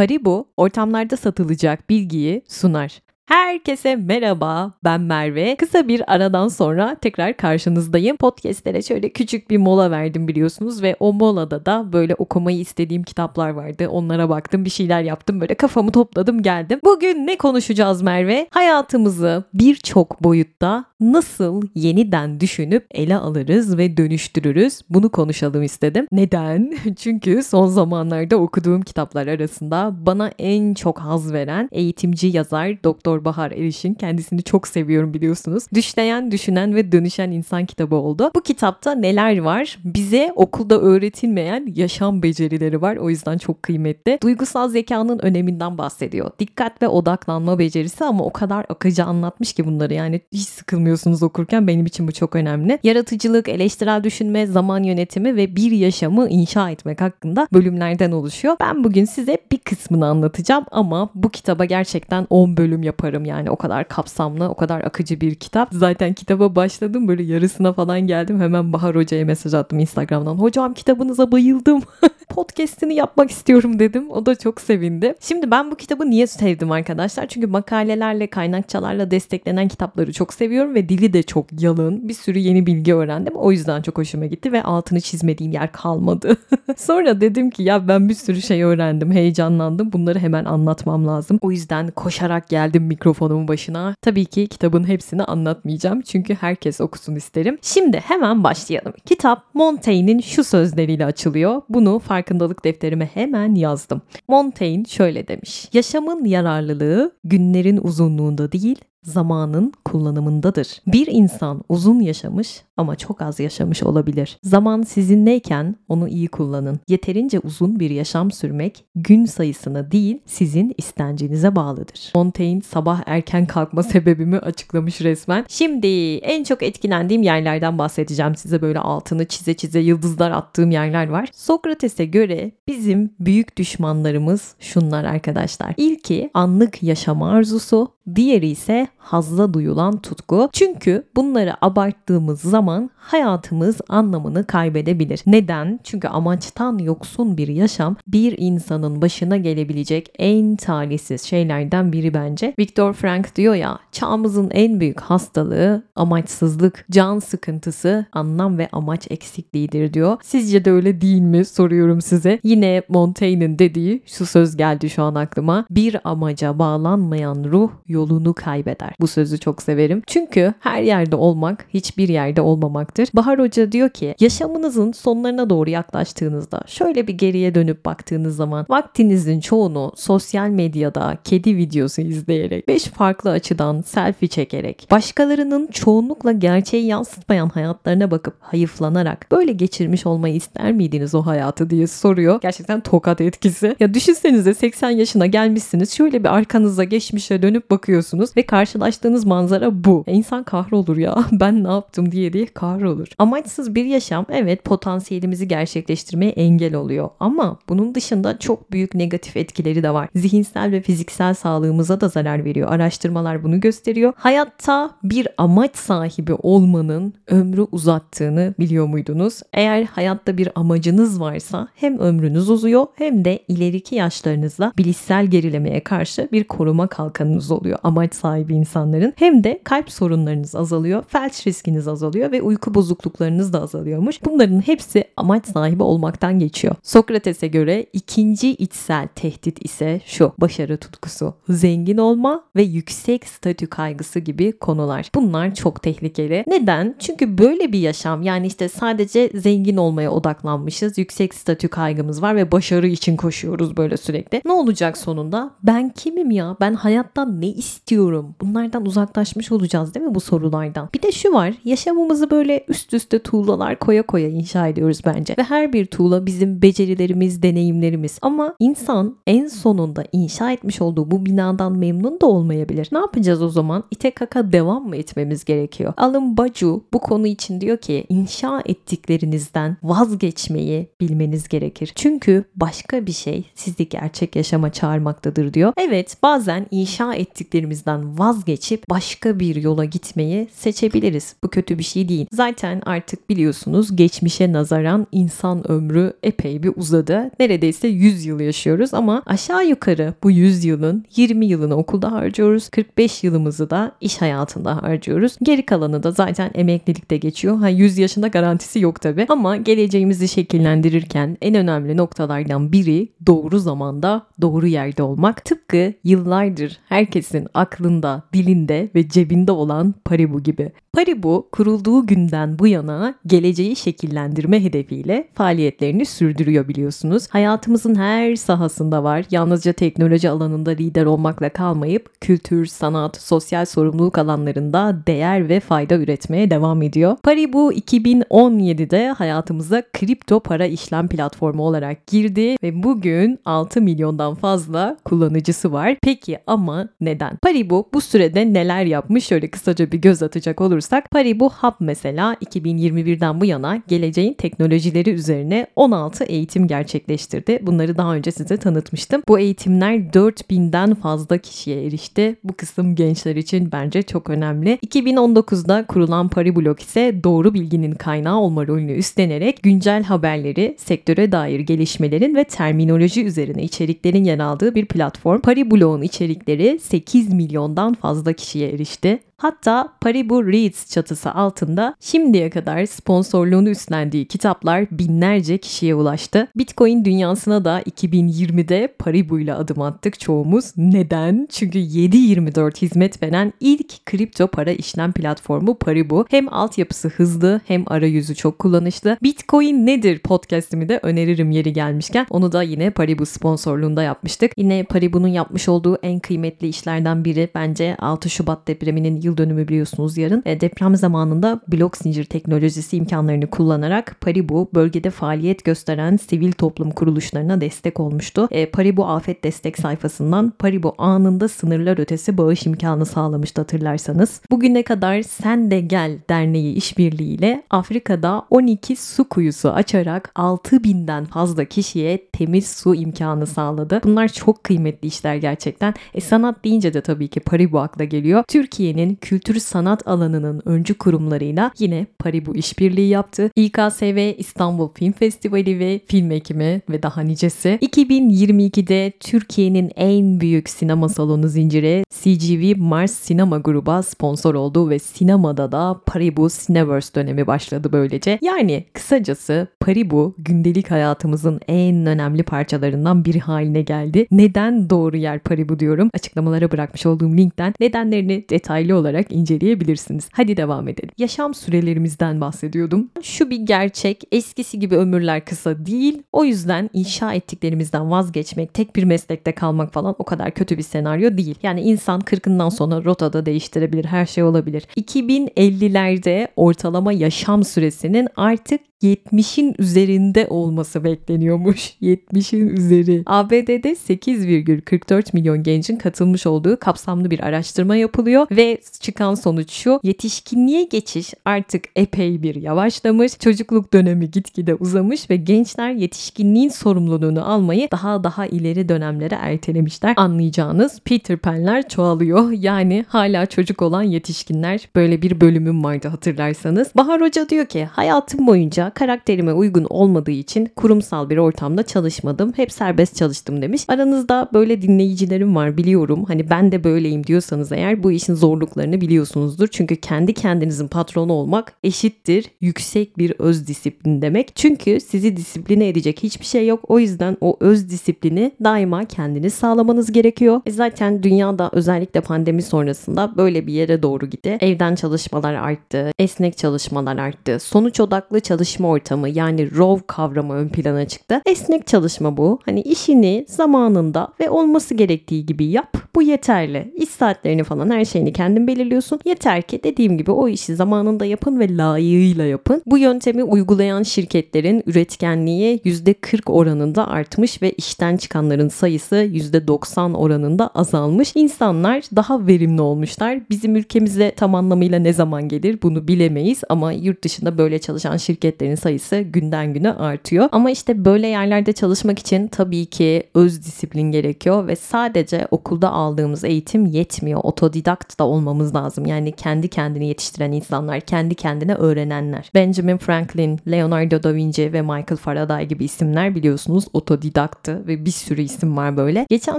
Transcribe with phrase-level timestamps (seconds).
[0.00, 3.02] Paribu, ortamlarda satılacak bilgiyi sunar.
[3.30, 5.56] Herkese merhaba, ben Merve.
[5.56, 8.16] Kısa bir aradan sonra tekrar karşınızdayım.
[8.16, 13.50] Podcast'lere şöyle küçük bir mola verdim biliyorsunuz ve o molada da böyle okumayı istediğim kitaplar
[13.50, 13.88] vardı.
[13.88, 16.80] Onlara baktım, bir şeyler yaptım, böyle kafamı topladım geldim.
[16.84, 18.48] Bugün ne konuşacağız Merve?
[18.50, 24.80] Hayatımızı birçok boyutta nasıl yeniden düşünüp ele alırız ve dönüştürürüz?
[24.88, 26.06] Bunu konuşalım istedim.
[26.12, 26.74] Neden?
[26.96, 33.50] Çünkü son zamanlarda okuduğum kitaplar arasında bana en çok haz veren eğitimci yazar Doktor Bahar
[33.50, 35.64] Eriş'in kendisini çok seviyorum biliyorsunuz.
[35.74, 38.30] Düşleyen, düşünen ve dönüşen insan kitabı oldu.
[38.34, 39.78] Bu kitapta neler var?
[39.84, 42.96] Bize okulda öğretilmeyen yaşam becerileri var.
[42.96, 44.18] O yüzden çok kıymetli.
[44.22, 46.30] Duygusal zekanın öneminden bahsediyor.
[46.38, 51.66] Dikkat ve odaklanma becerisi ama o kadar akıcı anlatmış ki bunları yani hiç sıkılmıyorsunuz okurken
[51.66, 52.78] benim için bu çok önemli.
[52.82, 58.56] Yaratıcılık, eleştirel düşünme, zaman yönetimi ve bir yaşamı inşa etmek hakkında bölümlerden oluşuyor.
[58.60, 63.50] Ben bugün size bir kısmını anlatacağım ama bu kitaba gerçekten 10 bölüm yaparım yaparım yani
[63.50, 65.68] o kadar kapsamlı, o kadar akıcı bir kitap.
[65.72, 68.40] Zaten kitaba başladım böyle yarısına falan geldim.
[68.40, 70.34] Hemen Bahar Hoca'ya mesaj attım Instagram'dan.
[70.34, 71.82] Hocam kitabınıza bayıldım.
[72.28, 74.10] Podcast'ini yapmak istiyorum dedim.
[74.10, 75.14] O da çok sevindi.
[75.20, 77.26] Şimdi ben bu kitabı niye sevdim arkadaşlar?
[77.26, 82.08] Çünkü makalelerle, kaynakçalarla desteklenen kitapları çok seviyorum ve dili de çok yalın.
[82.08, 83.34] Bir sürü yeni bilgi öğrendim.
[83.36, 86.36] O yüzden çok hoşuma gitti ve altını çizmediğim yer kalmadı.
[86.76, 89.92] Sonra dedim ki ya ben bir sürü şey öğrendim, heyecanlandım.
[89.92, 91.38] Bunları hemen anlatmam lazım.
[91.42, 93.94] O yüzden koşarak geldim mikrofonumun başına.
[94.02, 97.58] Tabii ki kitabın hepsini anlatmayacağım çünkü herkes okusun isterim.
[97.62, 98.92] Şimdi hemen başlayalım.
[99.06, 101.62] Kitap Montaigne'in şu sözleriyle açılıyor.
[101.68, 104.02] Bunu farkındalık defterime hemen yazdım.
[104.28, 105.68] Montaigne şöyle demiş.
[105.72, 110.82] Yaşamın yararlılığı günlerin uzunluğunda değil, zamanın kullanımındadır.
[110.86, 114.38] Bir insan uzun yaşamış ama çok az yaşamış olabilir.
[114.42, 116.80] Zaman sizinleyken onu iyi kullanın.
[116.88, 122.12] Yeterince uzun bir yaşam sürmek gün sayısına değil sizin istencinize bağlıdır.
[122.14, 125.44] Montaigne sabah erken kalkma sebebimi açıklamış resmen.
[125.48, 131.28] Şimdi en çok etkilendiğim yerlerden bahsedeceğim size böyle altını çize çize yıldızlar attığım yerler var.
[131.32, 135.74] Sokrates'e göre bizim büyük düşmanlarımız şunlar arkadaşlar.
[135.76, 140.48] İlki anlık yaşama arzusu, diğeri ise hazla duyulan tutku.
[140.52, 145.22] Çünkü bunları abarttığımız zaman hayatımız anlamını kaybedebilir.
[145.26, 145.80] Neden?
[145.84, 152.54] Çünkü amaçtan yoksun bir yaşam bir insanın başına gelebilecek en talihsiz şeylerden biri bence.
[152.58, 159.94] Viktor Frank diyor ya, çağımızın en büyük hastalığı amaçsızlık, can sıkıntısı, anlam ve amaç eksikliğidir
[159.94, 160.16] diyor.
[160.22, 161.44] Sizce de öyle değil mi?
[161.44, 162.40] Soruyorum size.
[162.42, 165.66] Yine Montaigne'in dediği şu söz geldi şu an aklıma.
[165.70, 168.79] Bir amaca bağlanmayan ruh yolunu kaybeder.
[169.00, 170.02] Bu sözü çok severim.
[170.06, 173.08] Çünkü her yerde olmak hiçbir yerde olmamaktır.
[173.14, 179.40] Bahar Hoca diyor ki yaşamınızın sonlarına doğru yaklaştığınızda şöyle bir geriye dönüp baktığınız zaman vaktinizin
[179.40, 187.48] çoğunu sosyal medyada kedi videosu izleyerek, beş farklı açıdan selfie çekerek, başkalarının çoğunlukla gerçeği yansıtmayan
[187.48, 192.40] hayatlarına bakıp hayıflanarak böyle geçirmiş olmayı ister miydiniz o hayatı diye soruyor.
[192.40, 193.76] Gerçekten tokat etkisi.
[193.80, 195.92] Ya düşünsenize 80 yaşına gelmişsiniz.
[195.92, 200.04] Şöyle bir arkanıza geçmişe dönüp bakıyorsunuz ve karşılaştığınız manzara bu.
[200.06, 201.16] E insan kahrolur ya.
[201.32, 203.06] Ben ne yaptım diye diye kahrolur.
[203.18, 207.08] Amaçsız bir yaşam evet potansiyelimizi gerçekleştirmeye engel oluyor.
[207.20, 210.08] Ama bunun dışında çok büyük negatif etkileri de var.
[210.14, 212.72] Zihinsel ve fiziksel sağlığımıza da zarar veriyor.
[212.72, 214.12] Araştırmalar bunu gösteriyor.
[214.16, 219.40] Hayatta bir amaç sahibi olmanın ömrü uzattığını biliyor muydunuz?
[219.52, 226.28] Eğer hayatta bir amacınız varsa hem ömrünüz uzuyor hem de ileriki yaşlarınızda bilişsel gerilemeye karşı
[226.32, 229.12] bir koruma kalkanınız oluyor amaç sahibi insanların.
[229.16, 234.24] Hem de kalp sorunlarınız azalıyor, felç riskiniz azalıyor ve uyku bozukluklarınız da azalıyormuş.
[234.24, 236.74] Bunların hepsi amaç sahibi olmaktan geçiyor.
[236.82, 244.18] Sokrates'e göre ikinci içsel tehdit ise şu başarı tutkusu, zengin olma ve yüksek statü kaygısı
[244.18, 245.10] gibi konular.
[245.14, 246.44] Bunlar çok tehlikeli.
[246.46, 246.96] Neden?
[246.98, 250.98] Çünkü böyle bir yaşam yani işte sadece zengin olmaya odaklanmışız.
[250.98, 254.42] Yüksek statü kaygımız var ve başarı için koşuyoruz böyle sürekli.
[254.44, 255.50] Ne olacak sonunda?
[255.62, 256.56] Ben kimim ya?
[256.60, 258.34] Ben hayattan ne istiyorum?
[258.50, 260.88] Bunlardan uzaklaşmış olacağız değil mi bu sorulardan?
[260.94, 261.54] Bir de şu var.
[261.64, 265.34] Yaşamımızı böyle üst üste tuğlalar koya koya inşa ediyoruz bence.
[265.38, 268.18] Ve her bir tuğla bizim becerilerimiz, deneyimlerimiz.
[268.22, 272.88] Ama insan en sonunda inşa etmiş olduğu bu binadan memnun da olmayabilir.
[272.92, 273.84] Ne yapacağız o zaman?
[273.90, 275.94] İte kaka devam mı etmemiz gerekiyor?
[275.96, 281.92] Alın Baju bu konu için diyor ki inşa ettiklerinizden vazgeçmeyi bilmeniz gerekir.
[281.94, 285.72] Çünkü başka bir şey sizi gerçek yaşama çağırmaktadır diyor.
[285.76, 291.36] Evet bazen inşa ettiklerimizden vazgeçip başka bir yola gitmeyi seçebiliriz.
[291.44, 292.26] Bu kötü bir şey değil.
[292.32, 297.30] Zaten artık biliyorsunuz geçmişe nazaran insan ömrü epey bir uzadı.
[297.40, 302.68] Neredeyse 100 yıl yaşıyoruz ama aşağı yukarı bu 100 yılın 20 yılını okulda harcıyoruz.
[302.68, 305.36] 45 yılımızı da iş hayatında harcıyoruz.
[305.42, 307.58] Geri kalanı da zaten emeklilikte geçiyor.
[307.58, 314.26] Ha 100 yaşında garantisi yok tabi ama geleceğimizi şekillendirirken en önemli noktalardan biri doğru zamanda
[314.40, 315.44] doğru yerde olmak.
[315.44, 320.72] Tıpkı yıllardır herkesin aklında, dilinde ve cebinde olan Paribu gibi.
[320.92, 327.26] Paribu kurulduğu günden bu yana geleceği şekillendirme hedefiyle faaliyetlerini sürdürüyor biliyorsunuz.
[327.30, 329.24] Hayatımızın her sahasında var.
[329.30, 336.50] Yalnızca teknoloji alanında lider olmakla kalmayıp kültür, sanat, sosyal sorumluluk alanlarında değer ve fayda üretmeye
[336.50, 337.16] devam ediyor.
[337.22, 345.72] Paribu 2017'de hayatımıza kripto para işlem platformu olarak girdi ve bugün 6 milyondan fazla kullanıcısı
[345.72, 345.96] var.
[346.02, 347.36] Peki ama neden?
[347.36, 349.26] Paribu bu sürede neler yapmış?
[349.26, 350.79] Şöyle kısaca bir göz atacak olursak
[351.10, 357.58] Paribu Hub mesela 2021'den bu yana geleceğin teknolojileri üzerine 16 eğitim gerçekleştirdi.
[357.62, 359.22] Bunları daha önce size tanıtmıştım.
[359.28, 362.36] Bu eğitimler 4000'den fazla kişiye erişti.
[362.44, 364.78] Bu kısım gençler için bence çok önemli.
[364.86, 372.34] 2019'da kurulan Pariblog ise doğru bilginin kaynağı olma rolünü üstlenerek güncel haberleri, sektöre dair gelişmelerin
[372.34, 375.40] ve terminoloji üzerine içeriklerin yer aldığı bir platform.
[375.40, 379.18] Pariblog'un içerikleri 8 milyondan fazla kişiye erişti.
[379.40, 386.48] Hatta Paribu Reads çatısı altında şimdiye kadar sponsorluğunu üstlendiği kitaplar binlerce kişiye ulaştı.
[386.56, 390.72] Bitcoin dünyasına da 2020'de Paribu ile adım attık çoğumuz.
[390.76, 391.48] Neden?
[391.50, 396.26] Çünkü 7-24 hizmet veren ilk kripto para işlem platformu Paribu.
[396.30, 399.18] Hem altyapısı hızlı hem arayüzü çok kullanışlı.
[399.22, 402.26] Bitcoin nedir podcastimi de öneririm yeri gelmişken.
[402.30, 404.52] Onu da yine Paribu sponsorluğunda yapmıştık.
[404.56, 410.18] Yine Paribu'nun yapmış olduğu en kıymetli işlerden biri bence 6 Şubat depreminin yıl dönümü biliyorsunuz
[410.18, 410.42] yarın.
[410.46, 417.60] E, deprem zamanında blok zincir teknolojisi imkanlarını kullanarak Paribu bölgede faaliyet gösteren sivil toplum kuruluşlarına
[417.60, 418.48] destek olmuştu.
[418.50, 424.40] E, Paribu afet destek sayfasından Paribu anında sınırlar ötesi bağış imkanı sağlamıştı hatırlarsanız.
[424.50, 432.26] Bugüne kadar Sen de Gel Derneği işbirliğiyle Afrika'da 12 su kuyusu açarak 6000'den fazla kişiye
[432.32, 434.00] temiz su imkanı sağladı.
[434.04, 435.94] Bunlar çok kıymetli işler gerçekten.
[436.14, 438.44] E, sanat deyince de tabii ki Paribu akla geliyor.
[438.48, 443.50] Türkiye'nin kültür sanat alanının öncü kurumlarıyla yine Paribu işbirliği yaptı.
[443.56, 447.78] İKSV İstanbul Film Festivali ve Film Ekimi ve daha nicesi.
[447.82, 455.72] 2022'de Türkiye'nin en büyük sinema salonu zinciri CGV Mars Sinema Gruba sponsor oldu ve sinemada
[455.72, 458.38] da Paribu Cineverse dönemi başladı böylece.
[458.42, 464.26] Yani kısacası Paribu gündelik hayatımızın en önemli parçalarından biri haline geldi.
[464.30, 466.10] Neden doğru yer Paribu diyorum?
[466.14, 470.28] Açıklamalara bırakmış olduğum linkten nedenlerini detaylı olarak inceleyebilirsiniz.
[470.32, 471.10] Hadi devam edelim.
[471.18, 473.10] Yaşam sürelerimizden bahsediyordum.
[473.22, 476.22] Şu bir gerçek, eskisi gibi ömürler kısa değil.
[476.32, 481.36] O yüzden inşa ettiklerimizden vazgeçmek, tek bir meslekte kalmak falan o kadar kötü bir senaryo
[481.36, 481.58] değil.
[481.62, 484.86] Yani insan 40'ından sonra rotada değiştirebilir, her şey olabilir.
[484.96, 491.94] 2050'lerde ortalama yaşam süresinin artık 70'in üzerinde olması bekleniyormuş.
[492.02, 493.22] 70'in üzeri.
[493.26, 500.00] ABD'de 8,44 milyon gencin katılmış olduğu kapsamlı bir araştırma yapılıyor ve çıkan sonuç şu.
[500.02, 503.38] Yetişkinliğe geçiş artık epey bir yavaşlamış.
[503.38, 510.14] Çocukluk dönemi gitgide uzamış ve gençler yetişkinliğin sorumluluğunu almayı daha daha ileri dönemlere ertelemişler.
[510.16, 512.50] Anlayacağınız Peter Pan'ler çoğalıyor.
[512.60, 516.90] Yani hala çocuk olan yetişkinler böyle bir bölümüm vardı hatırlarsanız.
[516.96, 522.52] Bahar Hoca diyor ki hayatım boyunca karakterime uygun olmadığı için kurumsal bir ortamda çalışmadım.
[522.56, 523.84] Hep serbest çalıştım demiş.
[523.88, 526.24] Aranızda böyle dinleyicilerim var biliyorum.
[526.24, 529.68] Hani ben de böyleyim diyorsanız eğer bu işin zorluklarını biliyorsunuzdur.
[529.68, 534.56] Çünkü kendi kendinizin patronu olmak eşittir yüksek bir öz disiplin demek.
[534.56, 536.80] Çünkü sizi disipline edecek hiçbir şey yok.
[536.88, 540.60] O yüzden o öz disiplini daima kendiniz sağlamanız gerekiyor.
[540.66, 544.58] E zaten dünyada özellikle pandemi sonrasında böyle bir yere doğru gitti.
[544.60, 547.58] Evden çalışmalar arttı, esnek çalışmalar arttı.
[547.60, 551.42] Sonuç odaklı çalışma çalışma ortamı yani ROV kavramı ön plana çıktı.
[551.46, 552.58] Esnek çalışma bu.
[552.64, 555.96] Hani işini zamanında ve olması gerektiği gibi yap.
[556.14, 556.92] Bu yeterli.
[556.96, 559.20] İş saatlerini falan her şeyini kendin belirliyorsun.
[559.24, 562.82] Yeter ki dediğim gibi o işi zamanında yapın ve layığıyla yapın.
[562.86, 571.32] Bu yöntemi uygulayan şirketlerin üretkenliği %40 oranında artmış ve işten çıkanların sayısı %90 oranında azalmış.
[571.34, 573.40] İnsanlar daha verimli olmuşlar.
[573.50, 578.69] Bizim ülkemize tam anlamıyla ne zaman gelir bunu bilemeyiz ama yurt dışında böyle çalışan şirketlerin
[578.70, 580.48] kişilerin sayısı günden güne artıyor.
[580.52, 586.44] Ama işte böyle yerlerde çalışmak için tabii ki öz disiplin gerekiyor ve sadece okulda aldığımız
[586.44, 587.40] eğitim yetmiyor.
[587.42, 589.06] Otodidakt da olmamız lazım.
[589.06, 592.50] Yani kendi kendini yetiştiren insanlar, kendi kendine öğrenenler.
[592.54, 598.42] Benjamin Franklin, Leonardo da Vinci ve Michael Faraday gibi isimler biliyorsunuz otodidaktı ve bir sürü
[598.42, 599.26] isim var böyle.
[599.28, 599.58] Geçen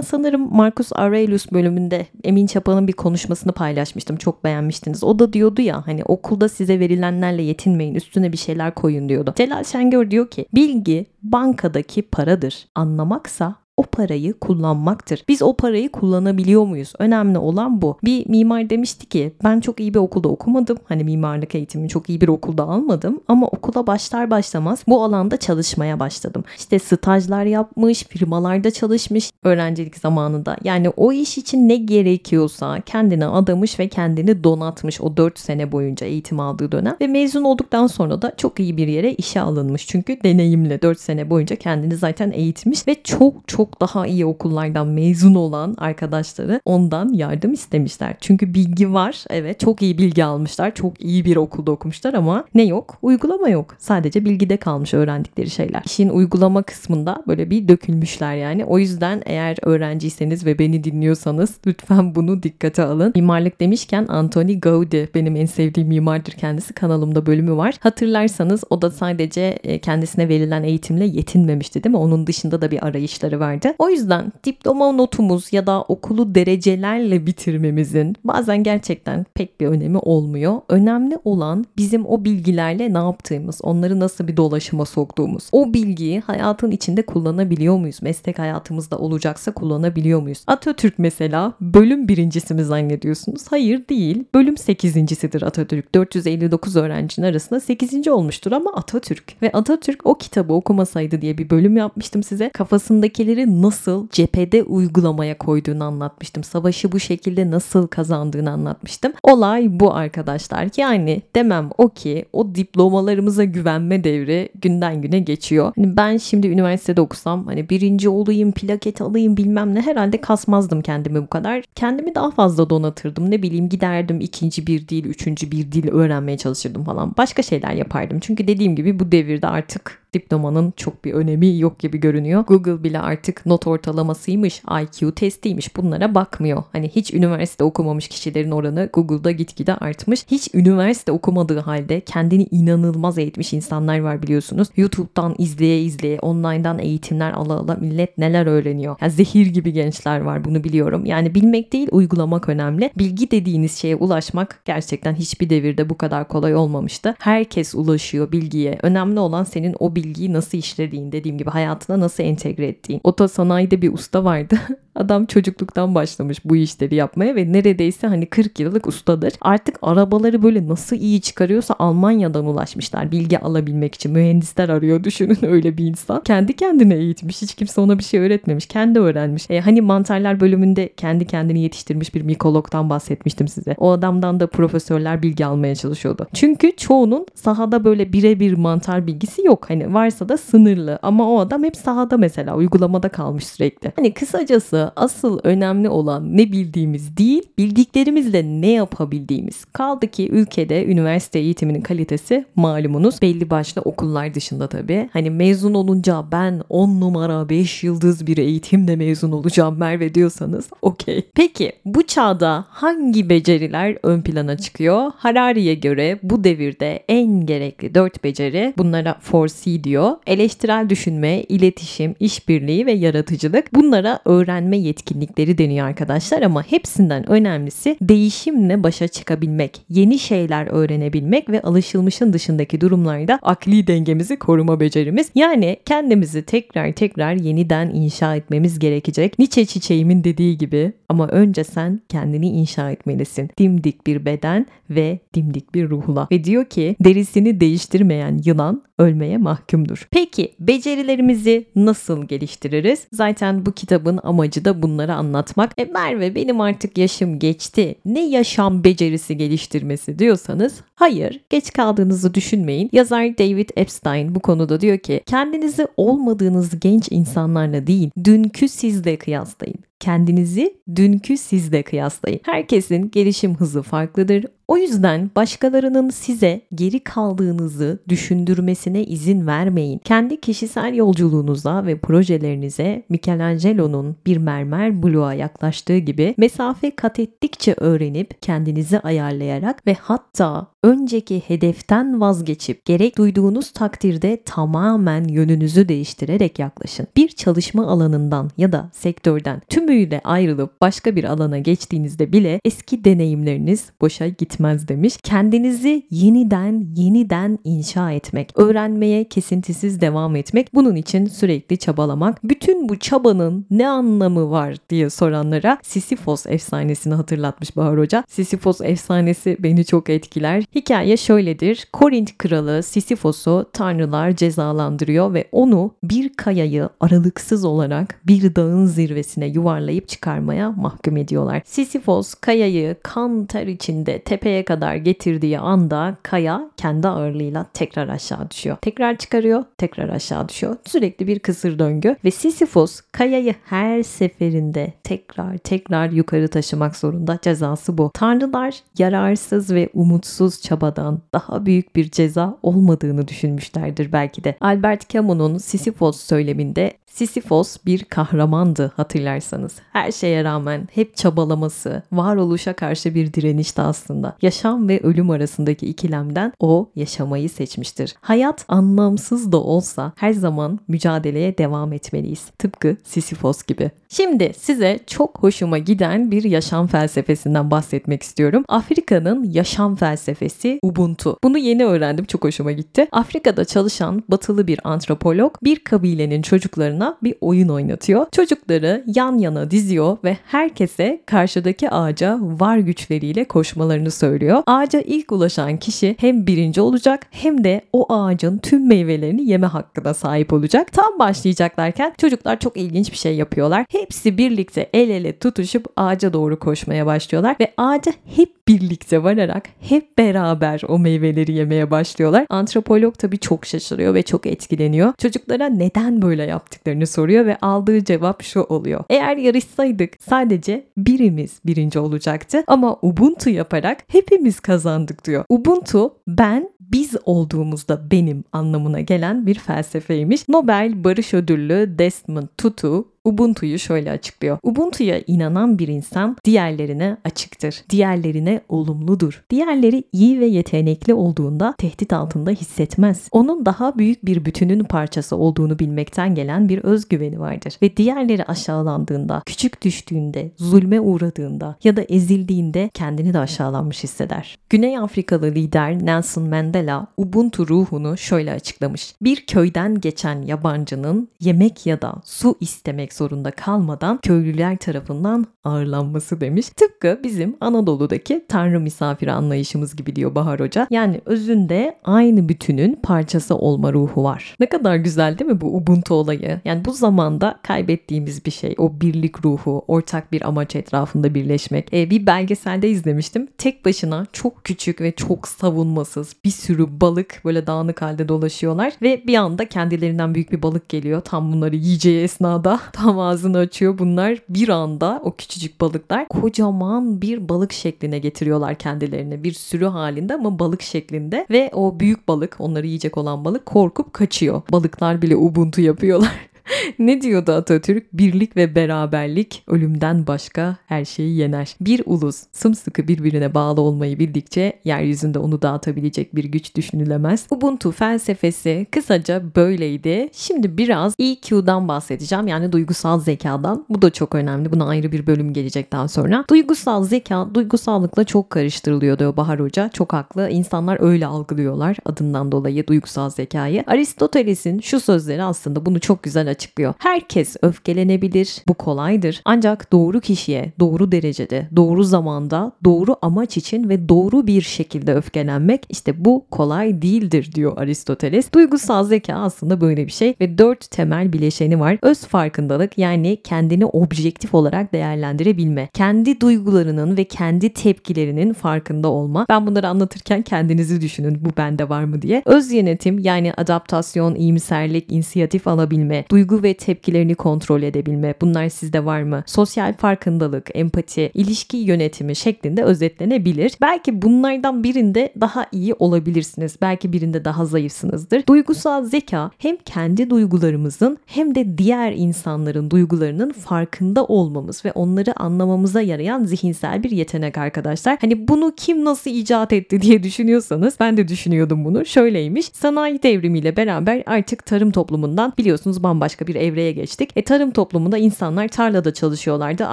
[0.00, 4.16] sanırım Marcus Aurelius bölümünde Emin Çapa'nın bir konuşmasını paylaşmıştım.
[4.16, 5.04] Çok beğenmiştiniz.
[5.04, 9.34] O da diyordu ya hani okulda size verilenlerle yetinmeyin üstüne bir şeyler koyun diyordu.
[9.36, 12.68] Celal Şengör diyor ki bilgi bankadaki paradır.
[12.74, 15.24] Anlamaksa o parayı kullanmaktır.
[15.28, 16.92] Biz o parayı kullanabiliyor muyuz?
[16.98, 17.98] Önemli olan bu.
[18.04, 20.78] Bir mimar demişti ki ben çok iyi bir okulda okumadım.
[20.84, 26.00] Hani mimarlık eğitimini çok iyi bir okulda almadım ama okula başlar başlamaz bu alanda çalışmaya
[26.00, 26.44] başladım.
[26.58, 30.56] İşte stajlar yapmış, firmalarda çalışmış öğrencilik zamanında.
[30.64, 36.06] Yani o iş için ne gerekiyorsa kendine adamış ve kendini donatmış o 4 sene boyunca
[36.06, 39.86] eğitim aldığı dönem ve mezun olduktan sonra da çok iyi bir yere işe alınmış.
[39.86, 44.86] Çünkü deneyimle 4 sene boyunca kendini zaten eğitmiş ve çok çok çok daha iyi okullardan
[44.86, 48.14] mezun olan arkadaşları ondan yardım istemişler.
[48.20, 49.24] Çünkü bilgi var.
[49.30, 50.74] Evet çok iyi bilgi almışlar.
[50.74, 52.98] Çok iyi bir okulda okumuşlar ama ne yok?
[53.02, 53.74] Uygulama yok.
[53.78, 55.82] Sadece bilgide kalmış öğrendikleri şeyler.
[55.84, 58.64] İşin uygulama kısmında böyle bir dökülmüşler yani.
[58.64, 63.12] O yüzden eğer öğrenciyseniz ve beni dinliyorsanız lütfen bunu dikkate alın.
[63.14, 66.72] Mimarlık demişken Anthony Gaudi benim en sevdiğim mimardır kendisi.
[66.74, 67.74] Kanalımda bölümü var.
[67.80, 71.98] Hatırlarsanız o da sadece e, kendisine verilen eğitimle yetinmemişti değil mi?
[71.98, 73.74] Onun dışında da bir arayışları var vardı.
[73.78, 80.60] O yüzden diploma notumuz ya da okulu derecelerle bitirmemizin bazen gerçekten pek bir önemi olmuyor.
[80.68, 85.48] Önemli olan bizim o bilgilerle ne yaptığımız, onları nasıl bir dolaşıma soktuğumuz.
[85.52, 88.02] O bilgiyi hayatın içinde kullanabiliyor muyuz?
[88.02, 90.44] Meslek hayatımızda olacaksa kullanabiliyor muyuz?
[90.46, 93.42] Atatürk mesela bölüm birincisi mi zannediyorsunuz?
[93.50, 94.24] Hayır değil.
[94.34, 95.94] Bölüm sekizincisidir Atatürk.
[95.94, 99.42] 459 öğrencinin arasında sekizinci olmuştur ama Atatürk.
[99.42, 102.50] Ve Atatürk o kitabı okumasaydı diye bir bölüm yapmıştım size.
[102.50, 106.44] Kafasındakileri fikirleri nasıl cephede uygulamaya koyduğunu anlatmıştım.
[106.44, 109.12] Savaşı bu şekilde nasıl kazandığını anlatmıştım.
[109.22, 110.68] Olay bu arkadaşlar.
[110.76, 115.72] Yani demem o ki o diplomalarımıza güvenme devri günden güne geçiyor.
[115.76, 121.22] Hani ben şimdi üniversitede okusam hani birinci olayım, plaket alayım bilmem ne herhalde kasmazdım kendimi
[121.22, 121.64] bu kadar.
[121.74, 123.30] Kendimi daha fazla donatırdım.
[123.30, 127.12] Ne bileyim giderdim ikinci bir dil, üçüncü bir dil öğrenmeye çalışırdım falan.
[127.16, 128.20] Başka şeyler yapardım.
[128.20, 132.44] Çünkü dediğim gibi bu devirde artık diplomanın çok bir önemi yok gibi görünüyor.
[132.44, 136.62] Google bile artık not ortalamasıymış, IQ testiymiş bunlara bakmıyor.
[136.72, 140.24] Hani hiç üniversite okumamış kişilerin oranı Google'da gitgide artmış.
[140.30, 144.68] Hiç üniversite okumadığı halde kendini inanılmaz eğitmiş insanlar var biliyorsunuz.
[144.76, 148.96] YouTube'dan izleye izleye, online'dan eğitimler ala ala millet neler öğreniyor.
[149.00, 151.06] Yani zehir gibi gençler var bunu biliyorum.
[151.06, 152.90] Yani bilmek değil uygulamak önemli.
[152.98, 157.14] Bilgi dediğiniz şeye ulaşmak gerçekten hiçbir devirde bu kadar kolay olmamıştı.
[157.18, 158.78] Herkes ulaşıyor bilgiye.
[158.82, 163.00] Önemli olan senin o bilgi bilgiyi nasıl işlediğin dediğim gibi hayatına nasıl entegre ettiğin.
[163.04, 164.58] Otosanayide bir usta vardı.
[164.94, 169.32] Adam çocukluktan başlamış bu işleri yapmaya ve neredeyse hani 40 yıllık ustadır.
[169.40, 174.12] Artık arabaları böyle nasıl iyi çıkarıyorsa Almanya'dan ulaşmışlar bilgi alabilmek için.
[174.12, 176.22] Mühendisler arıyor düşünün öyle bir insan.
[176.22, 177.42] Kendi kendine eğitmiş.
[177.42, 178.66] Hiç kimse ona bir şey öğretmemiş.
[178.66, 179.50] Kendi öğrenmiş.
[179.50, 183.74] E, hani mantarlar bölümünde kendi kendini yetiştirmiş bir mikologdan bahsetmiştim size.
[183.78, 186.26] O adamdan da profesörler bilgi almaya çalışıyordu.
[186.34, 189.70] Çünkü çoğunun sahada böyle birebir mantar bilgisi yok.
[189.70, 190.98] Hani varsa da sınırlı.
[191.02, 193.92] Ama o adam hep sahada mesela uygulamada kalmış sürekli.
[193.96, 199.64] Hani kısacası asıl önemli olan ne bildiğimiz değil, bildiklerimizle ne yapabildiğimiz.
[199.64, 205.08] Kaldı ki ülkede üniversite eğitiminin kalitesi malumunuz belli başlı okullar dışında tabii.
[205.12, 211.22] Hani mezun olunca ben 10 numara 5 yıldız bir eğitimle mezun olacağım Merve diyorsanız okey.
[211.34, 215.10] Peki bu çağda hangi beceriler ön plana çıkıyor?
[215.16, 220.12] Harari'ye göre bu devirde en gerekli 4 beceri bunlara 4C diyor.
[220.26, 223.74] Eleştirel düşünme, iletişim, işbirliği ve yaratıcılık.
[223.74, 231.62] Bunlara öğrenme yetkinlikleri deniyor arkadaşlar ama hepsinden önemlisi değişimle başa çıkabilmek, yeni şeyler öğrenebilmek ve
[231.62, 235.30] alışılmışın dışındaki durumlarda akli dengemizi koruma becerimiz.
[235.34, 239.38] Yani kendimizi tekrar tekrar yeniden inşa etmemiz gerekecek.
[239.38, 243.50] Nietzsche çiçeğimin dediği gibi ama önce sen kendini inşa etmelisin.
[243.58, 246.28] Dimdik bir beden ve dimdik bir ruhla.
[246.32, 249.36] Ve diyor ki derisini değiştirmeyen yılan ölmeye
[249.72, 250.08] mahkumdur.
[250.10, 253.06] Peki becerilerimizi nasıl geliştiririz?
[253.12, 255.72] Zaten bu kitabın amacı da bunları anlatmak.
[255.78, 257.94] E Merve benim artık yaşım geçti.
[258.04, 262.90] Ne yaşam becerisi geliştirmesi diyorsanız hayır geç kaldığınızı düşünmeyin.
[262.92, 269.78] Yazar David Epstein bu konuda diyor ki kendinizi olmadığınız genç insanlarla değil dünkü sizle kıyaslayın
[270.02, 272.40] kendinizi dünkü sizle kıyaslayın.
[272.42, 274.46] Herkesin gelişim hızı farklıdır.
[274.68, 279.98] O yüzden başkalarının size geri kaldığınızı düşündürmesine izin vermeyin.
[279.98, 288.42] Kendi kişisel yolculuğunuza ve projelerinize Michelangelo'nun bir mermer bloğa yaklaştığı gibi mesafe kat ettikçe öğrenip
[288.42, 297.06] kendinizi ayarlayarak ve hatta önceki hedeften vazgeçip gerek duyduğunuz takdirde tamamen yönünüzü değiştirerek yaklaşın.
[297.16, 303.90] Bir çalışma alanından ya da sektörden tümüyle ayrılıp başka bir alana geçtiğinizde bile eski deneyimleriniz
[304.00, 305.16] boşa gitmez demiş.
[305.22, 312.44] Kendinizi yeniden yeniden inşa etmek, öğrenmeye kesintisiz devam etmek, bunun için sürekli çabalamak.
[312.44, 318.24] Bütün bu çabanın ne anlamı var diye soranlara Sisyphos efsanesini hatırlatmış Bahar Hoca.
[318.28, 320.64] Sisyphos efsanesi beni çok etkiler.
[320.74, 321.86] Hikaye şöyledir.
[321.92, 330.08] Korint kralı Sisyphos'u tanrılar cezalandırıyor ve onu bir kayayı aralıksız olarak bir dağın zirvesine yuvarlayıp
[330.08, 331.62] çıkarmaya mahkum ediyorlar.
[331.64, 338.76] Sisyphos kayayı kan ter içinde tepeye kadar getirdiği anda kaya kendi ağırlığıyla tekrar aşağı düşüyor.
[338.82, 340.76] Tekrar çıkarıyor, tekrar aşağı düşüyor.
[340.84, 347.38] Sürekli bir kısır döngü ve Sisyphos kayayı her seferinde tekrar tekrar yukarı taşımak zorunda.
[347.42, 348.10] Cezası bu.
[348.14, 354.56] Tanrılar yararsız ve umutsuz çabadan daha büyük bir ceza olmadığını düşünmüşlerdir belki de.
[354.60, 359.72] Albert Camus'un Sisyphos söyleminde Sisyphos bir kahramandı hatırlarsanız.
[359.92, 364.36] Her şeye rağmen hep çabalaması, varoluşa karşı bir direnişti aslında.
[364.42, 368.14] Yaşam ve ölüm arasındaki ikilemden o yaşamayı seçmiştir.
[368.20, 372.44] Hayat anlamsız da olsa her zaman mücadeleye devam etmeliyiz.
[372.58, 373.90] Tıpkı Sisyphos gibi.
[374.08, 378.64] Şimdi size çok hoşuma giden bir yaşam felsefesinden bahsetmek istiyorum.
[378.68, 381.38] Afrika'nın yaşam felsefesi Ubuntu.
[381.44, 383.08] Bunu yeni öğrendim, çok hoşuma gitti.
[383.12, 388.26] Afrika'da çalışan batılı bir antropolog bir kabilenin çocuklarına bir oyun oynatıyor.
[388.32, 394.62] Çocukları yan yana diziyor ve herkese karşıdaki ağaca var güçleriyle koşmalarını söylüyor.
[394.66, 400.14] Ağaca ilk ulaşan kişi hem birinci olacak hem de o ağacın tüm meyvelerini yeme hakkına
[400.14, 400.92] sahip olacak.
[400.92, 403.84] Tam başlayacaklarken çocuklar çok ilginç bir şey yapıyorlar.
[403.90, 410.18] Hepsi birlikte el ele tutuşup ağaca doğru koşmaya başlıyorlar ve ağaca hep birlikte vararak hep
[410.18, 412.46] beraber o meyveleri yemeye başlıyorlar.
[412.50, 415.12] Antropolog tabii çok şaşırıyor ve çok etkileniyor.
[415.18, 419.04] Çocuklara neden böyle yaptıklarını soruyor ve aldığı cevap şu oluyor.
[419.10, 425.44] Eğer yarışsaydık sadece birimiz birinci olacaktı ama Ubuntu yaparak hepimiz kazandık diyor.
[425.48, 430.48] Ubuntu ben biz olduğumuzda benim anlamına gelen bir felsefeymiş.
[430.48, 434.58] Nobel Barış Ödüllü Desmond Tutu Ubuntu'yu şöyle açıklıyor.
[434.62, 437.84] Ubuntu'ya inanan bir insan diğerlerine açıktır.
[437.90, 439.44] Diğerlerine olumludur.
[439.50, 443.28] Diğerleri iyi ve yetenekli olduğunda tehdit altında hissetmez.
[443.32, 447.78] Onun daha büyük bir bütünün parçası olduğunu bilmekten gelen bir özgüveni vardır.
[447.82, 454.58] Ve diğerleri aşağılandığında, küçük düştüğünde, zulme uğradığında ya da ezildiğinde kendini de aşağılanmış hisseder.
[454.70, 459.14] Güney Afrikalı lider Nelson Mandela Ubuntu ruhunu şöyle açıklamış.
[459.20, 466.68] Bir köyden geçen yabancının yemek ya da su istemek zorunda kalmadan köylüler tarafından ağırlanması demiş.
[466.68, 470.86] Tıpkı bizim Anadolu'daki tanrı misafiri anlayışımız gibi diyor Bahar Hoca.
[470.90, 474.56] Yani özünde aynı bütünün parçası olma ruhu var.
[474.60, 476.60] Ne kadar güzel değil mi bu Ubuntu olayı?
[476.64, 478.74] Yani bu zamanda kaybettiğimiz bir şey.
[478.78, 481.94] O birlik ruhu, ortak bir amaç etrafında birleşmek.
[481.94, 483.48] Ee, bir belgeselde izlemiştim.
[483.58, 489.22] Tek başına çok küçük ve çok savunmasız bir sürü balık böyle dağınık halde dolaşıyorlar ve
[489.26, 491.20] bir anda kendilerinden büyük bir balık geliyor.
[491.20, 493.98] Tam bunları yiyeceği esnada tam ağzını açıyor.
[493.98, 499.44] Bunlar bir anda o küçücük balıklar kocaman bir balık şekline getiriyorlar kendilerini.
[499.44, 504.12] Bir sürü halinde ama balık şeklinde ve o büyük balık onları yiyecek olan balık korkup
[504.12, 504.62] kaçıyor.
[504.72, 506.51] Balıklar bile ubuntu yapıyorlar.
[506.98, 508.12] ne diyordu Atatürk?
[508.12, 511.76] Birlik ve beraberlik ölümden başka her şeyi yener.
[511.80, 517.46] Bir ulus sımsıkı birbirine bağlı olmayı bildikçe yeryüzünde onu dağıtabilecek bir güç düşünülemez.
[517.50, 520.28] Ubuntu felsefesi kısaca böyleydi.
[520.32, 522.46] Şimdi biraz EQ'dan bahsedeceğim.
[522.46, 523.86] Yani duygusal zekadan.
[523.88, 524.72] Bu da çok önemli.
[524.72, 526.44] Buna ayrı bir bölüm gelecek daha sonra.
[526.50, 529.88] Duygusal zeka duygusallıkla çok karıştırılıyor diyor Bahar Hoca.
[529.88, 530.50] Çok haklı.
[530.50, 533.84] İnsanlar öyle algılıyorlar adından dolayı duygusal zekayı.
[533.86, 536.94] Aristoteles'in şu sözleri aslında bunu çok güzel açıklıyor.
[536.98, 538.62] Herkes öfkelenebilir.
[538.68, 539.42] Bu kolaydır.
[539.44, 545.86] Ancak doğru kişiye, doğru derecede, doğru zamanda, doğru amaç için ve doğru bir şekilde öfkelenmek
[545.88, 548.52] işte bu kolay değildir diyor Aristoteles.
[548.52, 551.98] Duygusal zeka aslında böyle bir şey ve dört temel bileşeni var.
[552.02, 555.88] Öz farkındalık yani kendini objektif olarak değerlendirebilme.
[555.94, 559.46] Kendi duygularının ve kendi tepkilerinin farkında olma.
[559.48, 562.42] Ben bunları anlatırken kendinizi düşünün bu bende var mı diye.
[562.44, 566.24] Öz yönetim yani adaptasyon, iyimserlik, inisiyatif alabilme.
[566.30, 568.34] Duygu duygu ve tepkilerini kontrol edebilme.
[568.40, 569.42] Bunlar sizde var mı?
[569.46, 573.72] Sosyal farkındalık, empati, ilişki yönetimi şeklinde özetlenebilir.
[573.80, 576.76] Belki bunlardan birinde daha iyi olabilirsiniz.
[576.82, 578.46] Belki birinde daha zayıfsınızdır.
[578.46, 586.00] Duygusal zeka hem kendi duygularımızın hem de diğer insanların duygularının farkında olmamız ve onları anlamamıza
[586.00, 588.18] yarayan zihinsel bir yetenek arkadaşlar.
[588.20, 592.06] Hani bunu kim nasıl icat etti diye düşünüyorsanız ben de düşünüyordum bunu.
[592.06, 592.66] Şöyleymiş.
[592.66, 597.30] Sanayi devrimiyle beraber artık tarım toplumundan biliyorsunuz bambaşka bir evreye geçtik.
[597.36, 599.88] E tarım toplumunda insanlar tarlada çalışıyorlardı.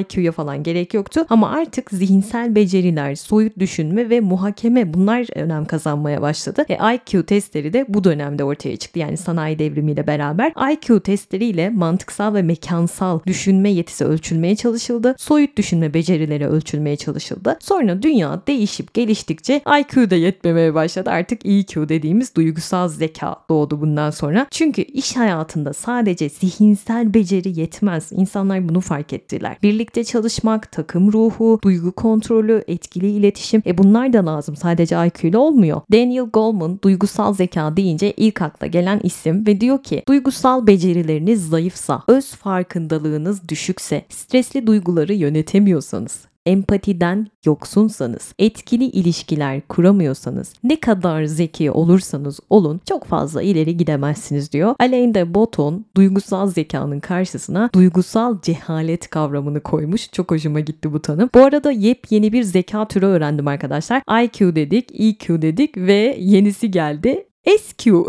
[0.00, 6.22] IQ'ya falan gerek yoktu ama artık zihinsel beceriler, soyut düşünme ve muhakeme bunlar önem kazanmaya
[6.22, 6.64] başladı.
[6.68, 8.98] E IQ testleri de bu dönemde ortaya çıktı.
[8.98, 15.14] Yani sanayi devrimiyle beraber IQ testleriyle mantıksal ve mekansal düşünme yetisi ölçülmeye çalışıldı.
[15.18, 17.58] Soyut düşünme becerileri ölçülmeye çalışıldı.
[17.60, 21.10] Sonra dünya değişip geliştikçe IQ da yetmemeye başladı.
[21.10, 24.46] Artık EQ dediğimiz duygusal zeka doğdu bundan sonra.
[24.50, 28.12] Çünkü iş hayatında sadece zihinsel beceri yetmez.
[28.12, 29.56] İnsanlar bunu fark ettiler.
[29.62, 34.56] Birlikte çalışmak, takım ruhu, duygu kontrolü, etkili iletişim e bunlar da lazım.
[34.56, 35.80] Sadece IQ ile olmuyor.
[35.92, 42.02] Daniel Goleman duygusal zeka deyince ilk akla gelen isim ve diyor ki duygusal becerileriniz zayıfsa,
[42.08, 52.40] öz farkındalığınız düşükse, stresli duyguları yönetemiyorsanız, empatiden yoksunsanız, etkili ilişkiler kuramıyorsanız, ne kadar zeki olursanız
[52.50, 54.74] olun çok fazla ileri gidemezsiniz diyor.
[54.78, 60.12] Alain de Botton duygusal zekanın karşısına duygusal cehalet kavramını koymuş.
[60.12, 61.30] Çok hoşuma gitti bu tanım.
[61.34, 64.02] Bu arada yepyeni bir zeka türü öğrendim arkadaşlar.
[64.24, 67.29] IQ dedik, EQ dedik ve yenisi geldi.
[67.46, 68.06] SQ.